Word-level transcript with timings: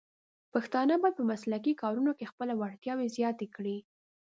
پښتانه 0.53 0.93
بايد 1.01 1.15
په 1.19 1.23
مسلکي 1.31 1.73
کارونو 1.81 2.11
کې 2.17 2.29
خپلې 2.31 2.53
وړتیاوې 2.57 3.07
زیاتې 3.17 3.47
کړي. 3.55 3.77